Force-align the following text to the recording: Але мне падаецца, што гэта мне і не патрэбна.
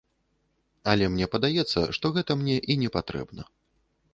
Але 0.93 1.09
мне 1.17 1.27
падаецца, 1.35 1.79
што 1.99 2.05
гэта 2.15 2.31
мне 2.41 2.57
і 2.73 2.79
не 2.85 2.89
патрэбна. 2.97 3.41